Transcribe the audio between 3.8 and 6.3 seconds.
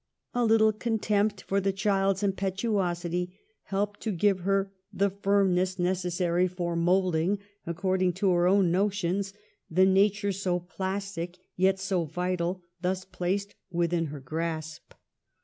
to give her the firmness neces